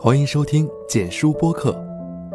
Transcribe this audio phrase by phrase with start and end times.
[0.00, 1.76] 欢迎收听简书播客。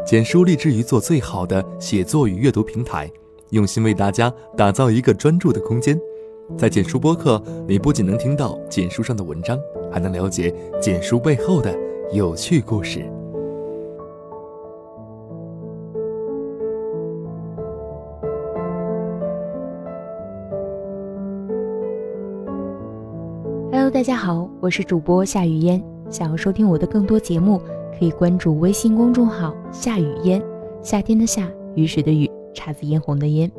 [0.05, 3.09] 简书立志于做最好的写作与阅读平台，
[3.51, 5.97] 用心为大家打造一个专注的空间。
[6.57, 9.57] 在简书播客，你不仅能听到简书上的文章，
[9.89, 11.73] 还能了解简书背后的
[12.11, 13.09] 有趣故事。
[23.93, 25.92] 大家好，我是主播夏雨嫣。
[26.13, 27.59] 想要收听我的更多节目，
[27.97, 30.39] 可以关注微信公众号“夏雨嫣”，
[30.79, 33.51] 夏天的夏，雨水的雨，姹紫嫣红的嫣。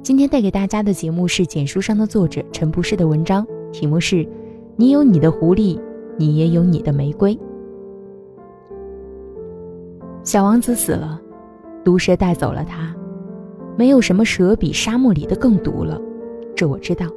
[0.00, 4.24] 今天带给大家的节目是简书上的作者陈不世的文章，题目是
[4.78, 5.76] “你有你的狐狸，
[6.16, 7.36] 你也有你的玫瑰”。
[10.22, 11.20] 小王子死了，
[11.82, 12.94] 毒蛇带走了他。
[13.76, 16.00] 没有什么蛇比沙漠里的更毒了，
[16.54, 17.08] 这我知道。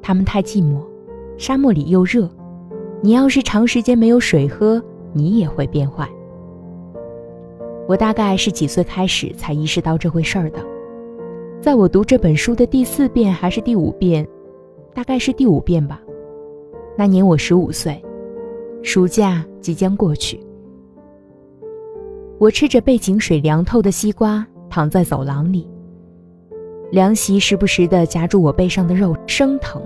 [0.00, 0.80] 他们太寂寞，
[1.36, 2.26] 沙漠里又热。
[3.02, 4.82] 你要是长时间没有水喝，
[5.12, 6.08] 你也会变坏。
[7.86, 10.58] 我大概是几岁开始才意识到这回事儿的，
[11.60, 14.26] 在我读这本书的第四遍还是第五遍，
[14.92, 16.00] 大概是第五遍吧。
[16.96, 18.02] 那年我十五岁，
[18.82, 20.40] 暑假即将过去。
[22.38, 25.70] 我吃着被井水凉透的西瓜，躺在走廊里，
[26.90, 29.80] 凉席时不时地夹住我背上的肉，生疼。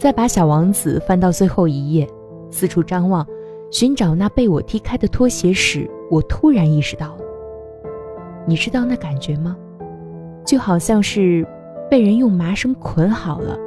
[0.00, 2.08] 再把《小王子》翻到最后一页，
[2.50, 3.26] 四处张望，
[3.70, 7.14] 寻找那被我踢开的拖鞋时，我突然意识到。
[8.46, 9.54] 你知道那感觉吗？
[10.42, 11.46] 就好像是
[11.90, 13.58] 被人用麻绳捆好了，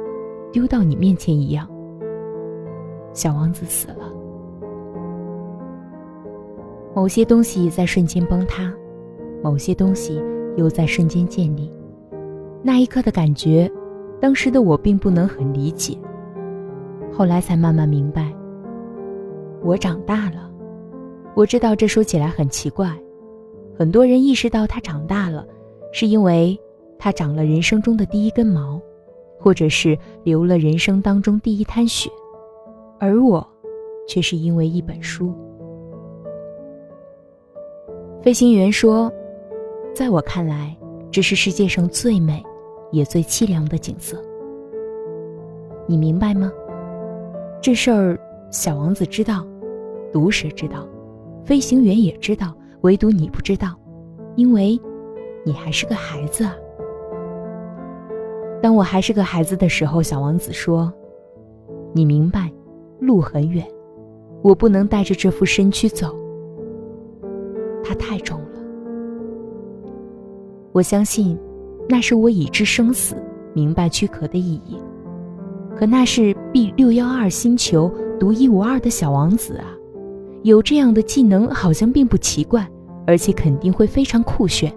[0.52, 1.68] 丢到你面前一样。
[3.12, 4.12] 小王子死了，
[6.96, 8.74] 某些东西在瞬间崩塌，
[9.40, 10.20] 某些东西
[10.56, 11.70] 又在瞬间建立。
[12.60, 13.70] 那一刻的感觉，
[14.20, 15.96] 当时的我并不能很理解。
[17.16, 18.34] 后来才慢慢明白，
[19.62, 20.50] 我长大了。
[21.34, 22.92] 我知道这说起来很奇怪，
[23.78, 25.46] 很多人意识到他长大了，
[25.92, 26.58] 是因为
[26.98, 28.80] 他长了人生中的第一根毛，
[29.38, 32.10] 或者是流了人生当中第一滩血，
[32.98, 33.46] 而我，
[34.08, 35.32] 却是因为一本书。
[38.22, 39.12] 飞行员说，
[39.94, 40.76] 在我看来，
[41.12, 42.42] 这是世界上最美，
[42.90, 44.20] 也最凄凉的景色。
[45.86, 46.50] 你明白吗？
[47.64, 48.20] 这事儿，
[48.50, 49.42] 小王子知道，
[50.12, 50.86] 毒蛇知道，
[51.46, 53.74] 飞行员也知道，唯独你不知道，
[54.36, 54.78] 因为，
[55.46, 56.54] 你还是个孩子啊。
[58.60, 60.92] 当我还是个孩子的时候，小王子说
[61.94, 62.52] ：“你明白，
[63.00, 63.66] 路很远，
[64.42, 66.14] 我不能带着这副身躯走，
[67.82, 68.60] 它太重了。
[70.72, 71.38] 我相信，
[71.88, 73.16] 那是我已知生死，
[73.54, 74.78] 明白躯壳的意义。”
[75.76, 79.74] 可那是 B 六幺二星球独一无二的小王子啊，
[80.42, 82.66] 有这样的技能好像并不奇怪，
[83.06, 84.72] 而且肯定会非常酷炫。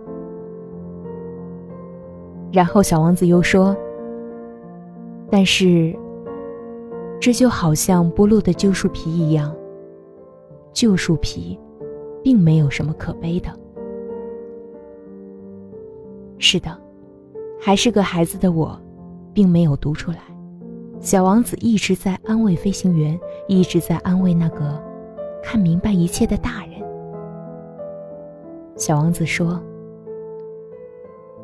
[2.51, 3.75] 然后小王子又说
[5.29, 5.95] ：“但是，
[7.19, 9.55] 这就好像剥落的旧树皮一样，
[10.73, 11.59] 旧树皮，
[12.23, 13.49] 并没有什么可悲的。”
[16.39, 16.75] 是的，
[17.59, 18.79] 还是个孩子的我，
[19.33, 20.19] 并没有读出来。
[20.99, 24.81] 小王子一直在安慰飞行员，一直在安慰那个
[25.43, 26.71] 看明白一切的大人。
[28.75, 29.61] 小王子说：“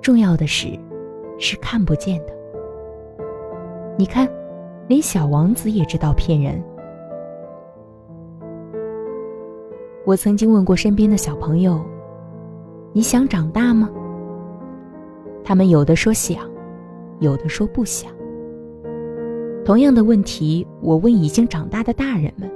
[0.02, 0.68] 重要的是，
[1.40, 2.34] 是看不见的。
[3.98, 4.30] 你看，
[4.88, 6.62] 连小王子也知道骗人。”
[10.06, 11.82] 我曾经问过身边的小朋友
[12.92, 13.90] ：“你想长大吗？”
[15.46, 16.50] 他们有的说想，
[17.20, 18.12] 有的说不想。
[19.66, 22.52] 同样的问题，我问已经长大的大人们：“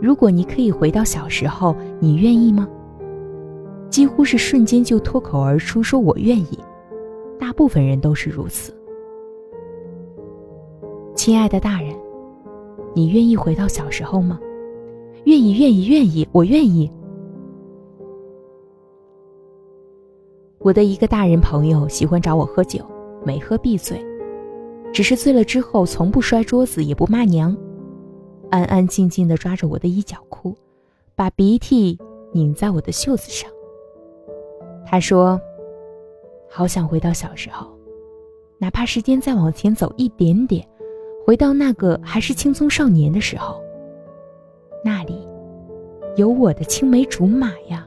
[0.00, 2.68] 如果你可以回到小时候，你愿意吗？”
[3.88, 6.58] 几乎是瞬间就脱口而出说：“我愿意。”
[7.40, 8.74] 大部分人都是如此。
[11.14, 11.94] 亲爱的大人，
[12.94, 14.38] 你愿意回到小时候吗？
[15.24, 16.90] 愿意，愿意，愿意，我愿意。
[20.58, 22.84] 我的一个大人朋友喜欢找我喝酒，
[23.24, 23.98] 每喝必醉。
[24.92, 27.54] 只是醉了之后，从不摔桌子，也不骂娘，
[28.50, 30.56] 安安静静的抓着我的衣角哭，
[31.14, 31.98] 把鼻涕
[32.32, 33.50] 拧在我的袖子上。
[34.86, 35.38] 他说
[36.48, 37.66] ：“好想回到小时候，
[38.58, 40.66] 哪怕时间再往前走一点点，
[41.26, 43.60] 回到那个还是青葱少年的时候。
[44.82, 45.28] 那里，
[46.16, 47.86] 有我的青梅竹马呀。”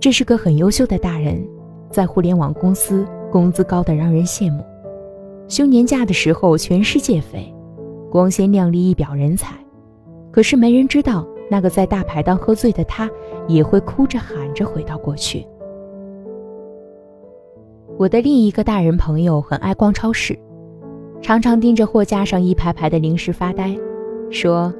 [0.00, 1.46] 这是个很优秀的大人，
[1.90, 3.06] 在互联网公司。
[3.30, 4.64] 工资高的让人羡慕，
[5.48, 7.52] 休年假的时候全世界飞，
[8.10, 9.54] 光鲜亮丽，一表人才。
[10.32, 13.08] 可是没人知道，那个在大排档喝醉的他，
[13.48, 15.46] 也会哭着喊着回到过去。
[17.98, 20.38] 我的另一个大人朋友很爱逛超市，
[21.20, 23.76] 常常盯着货架上一排排的零食发呆，
[24.30, 24.72] 说：“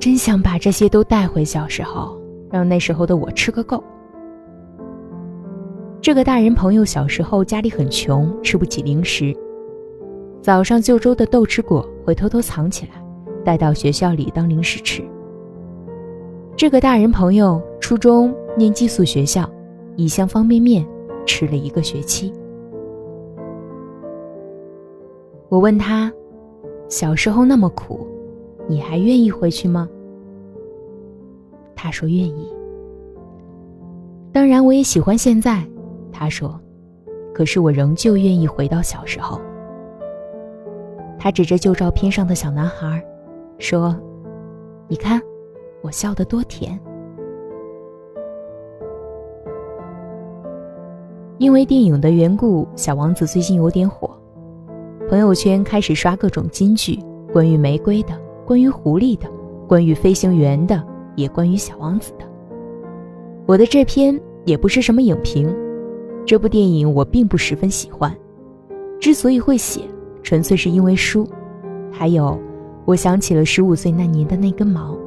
[0.00, 2.18] 真想把这些都带回小时候，
[2.50, 3.82] 让那时候的我吃个够。”
[6.00, 9.34] 这个大人朋友小时候家里很穷，吃不起零食，
[10.40, 13.02] 早上就粥的豆豉果会偷偷藏起来，
[13.44, 15.02] 带到学校里当零食吃。
[16.56, 19.50] 这个大人朋友初中念寄宿学校，
[19.96, 20.86] 一箱方便面
[21.26, 22.32] 吃了一个学期。
[25.48, 26.12] 我问他，
[26.88, 28.06] 小时候那么苦，
[28.68, 29.88] 你还愿意回去吗？
[31.74, 32.48] 他说愿意。
[34.32, 35.66] 当然，我也喜欢现在。
[36.18, 36.58] 他说
[37.34, 39.38] ：“可是我仍旧愿意回到小时候。”
[41.18, 43.04] 他指着旧照片上的小男孩，
[43.58, 43.94] 说
[44.88, 45.20] ：“你看，
[45.82, 46.80] 我笑得多甜。”
[51.36, 54.08] 因为电影的缘故，《小王子》最近有点火，
[55.10, 56.98] 朋友圈开始刷各种金句，
[57.30, 59.28] 关于玫瑰的，关于狐狸的，
[59.68, 60.82] 关于飞行员的，
[61.14, 62.24] 也关于小王子的。
[63.44, 65.54] 我的这篇也不是什么影评。
[66.26, 68.12] 这部电影我并不十分喜欢，
[69.00, 69.82] 之所以会写，
[70.24, 71.24] 纯粹是因为书，
[71.92, 72.36] 还有
[72.84, 74.98] 我想起了十五岁那年的那根毛。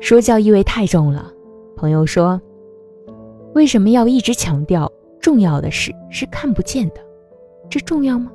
[0.00, 1.32] 说教意味太重了，
[1.76, 2.40] 朋友说，
[3.54, 4.90] 为什么要一直强调
[5.20, 6.96] 重要的事是看不见的？
[7.70, 8.32] 这重要吗？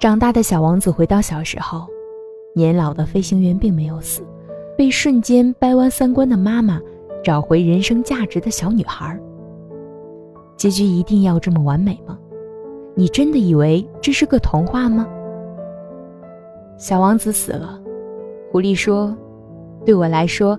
[0.00, 1.86] 长大的小王子回到小时候，
[2.56, 4.22] 年老的飞行员并没有死，
[4.76, 6.80] 被瞬间掰弯三观的妈妈。
[7.22, 9.18] 找回人生价值的小女孩，
[10.56, 12.18] 结局一定要这么完美吗？
[12.94, 15.06] 你真的以为这是个童话吗？
[16.76, 17.80] 小王子死了，
[18.50, 19.16] 狐狸说
[19.86, 20.58] ：“对我来说，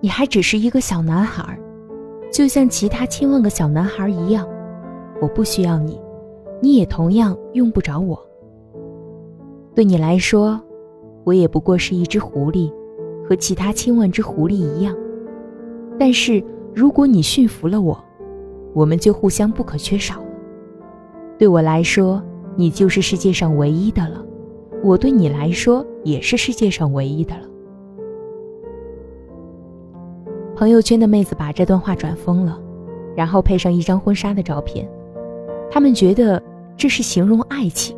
[0.00, 1.58] 你还只是一个小男孩，
[2.30, 4.46] 就像其他千万个小男孩一样。
[5.20, 5.98] 我不需要你，
[6.60, 8.20] 你也同样用不着我。
[9.74, 10.60] 对你来说，
[11.24, 12.70] 我也不过是一只狐狸，
[13.26, 14.94] 和其他千万只狐狸一样。”
[15.98, 16.42] 但是，
[16.74, 17.98] 如果你驯服了我，
[18.72, 20.26] 我们就互相不可缺少了。
[21.38, 22.22] 对我来说，
[22.56, 24.24] 你就是世界上唯一的了；
[24.82, 27.48] 我对你来说，也是世界上唯一的了。
[30.56, 32.60] 朋友圈的妹子把这段话转疯了，
[33.16, 34.88] 然后配上一张婚纱的照片，
[35.70, 36.42] 他们觉得
[36.76, 37.96] 这是形容爱情。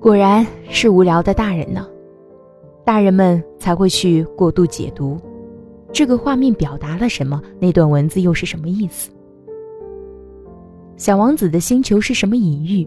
[0.00, 1.86] 果然是无聊的大人呢，
[2.84, 5.18] 大人们才会去过度解读。
[5.94, 7.40] 这个画面表达了什么？
[7.60, 9.12] 那段文字又是什么意思？
[10.96, 12.86] 小王子的星球是什么隐喻？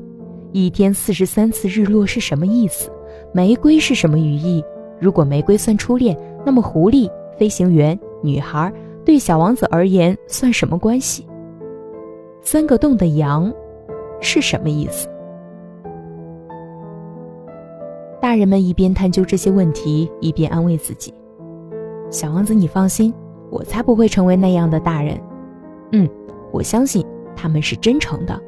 [0.51, 2.91] 一天四十三次日落是什么意思？
[3.33, 4.61] 玫瑰是什么语义？
[4.99, 8.71] 如果玫瑰算初恋，那么狐狸、飞行员、女孩
[9.05, 11.25] 对小王子而言算什么关系？
[12.41, 13.53] 三个洞的羊
[14.19, 15.07] 是什么意思？
[18.19, 21.13] 大人们一边探究这些问题，一边安慰自己。
[22.09, 23.13] 小王子，你放心，
[23.49, 25.19] 我才不会成为那样的大人。
[25.91, 26.09] 嗯，
[26.51, 27.05] 我相信
[27.35, 28.41] 他们是真诚的。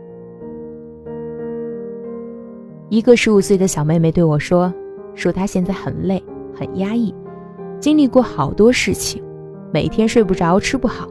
[2.90, 4.74] 一个十五岁的小妹妹对我说
[5.14, 6.24] ：“说她现在很累，
[6.56, 7.14] 很压抑，
[7.80, 9.24] 经历过好多事情，
[9.72, 11.08] 每天睡不着，吃不好，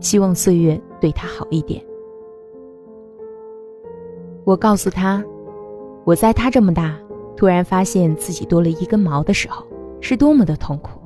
[0.00, 1.82] 希望岁月对她好一点。”
[4.44, 5.24] 我告诉她，
[6.04, 6.98] 我在她这么大，
[7.36, 9.64] 突然发现自己多了一根毛的时候，
[10.00, 11.00] 是多么的痛苦。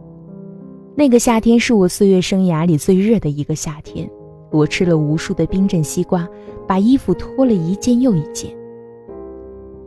[0.99, 4.11] 那个夏天是我岁月生涯里最热的一个夏天，
[4.51, 6.27] 我吃了无数的冰镇西瓜，
[6.67, 8.51] 把衣服脱了一件又一件。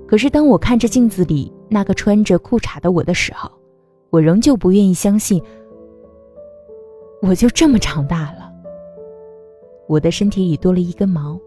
[0.06, 3.50] 可是当我看着镜子里那个穿着裤衩的我的时候，
[4.12, 5.42] 我仍旧不愿意相信，
[7.24, 8.54] 我就这么长大了。
[9.88, 11.40] 我的身体里多了一根毛，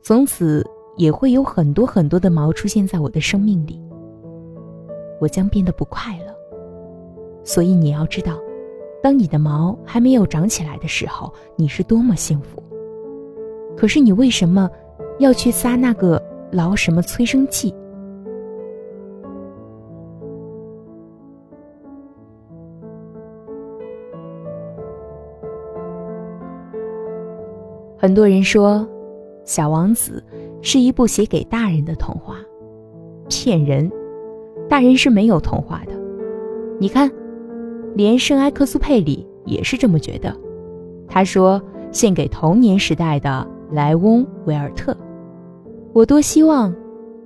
[0.00, 0.64] 从此
[0.96, 3.82] 也会有很多很多的毛出现在我的生命里。
[5.20, 6.32] 我将变得不快乐，
[7.42, 8.38] 所以你要知道。
[9.08, 12.62] 当你的毛还没有长起来的时候，你是多么幸福。
[13.74, 14.68] 可是你为什么
[15.18, 16.22] 要去撒那个
[16.52, 17.74] 劳什么催生剂？
[27.96, 28.80] 很多人说，
[29.46, 30.22] 《小王子》
[30.60, 32.36] 是一部写给大人的童话，
[33.30, 33.90] 骗人，
[34.68, 35.94] 大人是没有童话的。
[36.78, 37.10] 你看。
[37.94, 40.34] 连圣埃克苏佩里也是这么觉得。
[41.08, 44.96] 他说：“献给童年时代的莱翁·维尔特，
[45.92, 46.74] 我多希望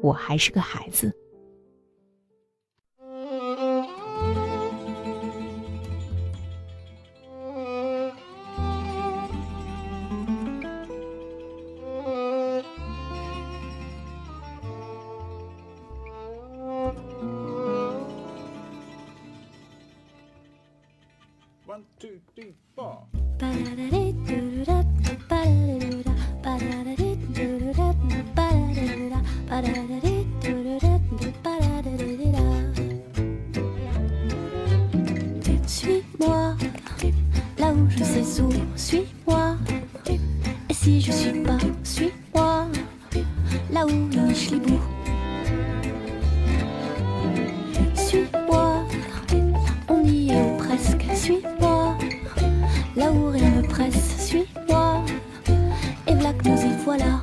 [0.01, 1.13] 我还是个孩子。
[35.73, 36.55] Suis-moi,
[37.59, 39.57] là où je sais où, suis-moi.
[40.69, 42.67] Et si je suis pas, suis-moi,
[43.73, 44.09] là où
[44.51, 44.81] les bouts.
[47.95, 48.85] Suis-moi,
[49.89, 51.97] on y est presque, suis-moi.
[52.95, 55.03] Là où rien me presse, suis-moi.
[56.07, 57.23] Et voilà que nous y voilà.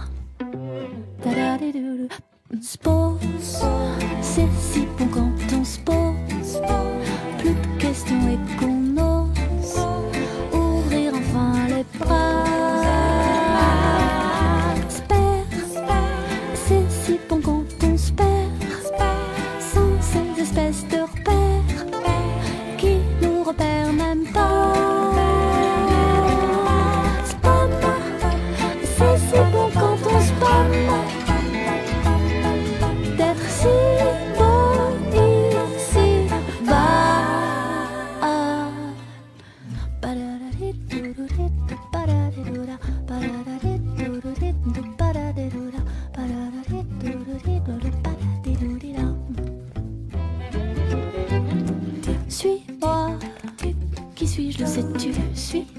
[54.39, 55.78] Suis-je, le sais-tu Suis-moi,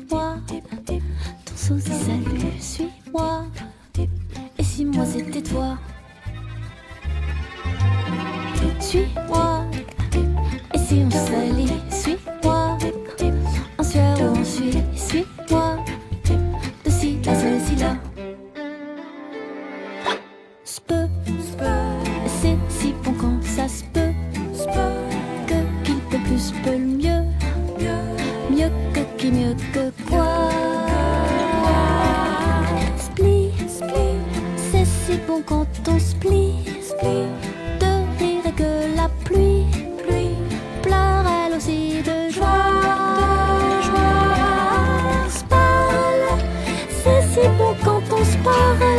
[35.92, 36.54] de split,
[37.80, 39.66] de rire et que la pluie,
[40.02, 40.37] pluie
[40.82, 42.47] pleure elle aussi de joie.
[43.61, 44.20] De joie.
[47.02, 48.89] C'est si bon quand on se parle.